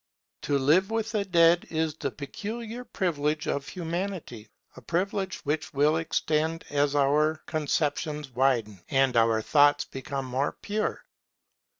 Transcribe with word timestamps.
To 0.41 0.57
live 0.57 0.89
with 0.89 1.11
the 1.11 1.23
dead 1.25 1.67
is 1.69 1.93
the 1.93 2.09
peculiar 2.09 2.83
privilege 2.83 3.47
of 3.47 3.67
Humanity, 3.67 4.49
a 4.75 4.81
privilege 4.81 5.37
which 5.45 5.75
will 5.75 5.95
extend 5.97 6.63
as 6.71 6.95
our 6.95 7.43
conceptions 7.45 8.31
widen 8.31 8.81
and 8.89 9.15
our 9.15 9.43
thoughts 9.43 9.85
become 9.85 10.25
more 10.25 10.53
pure. 10.53 11.05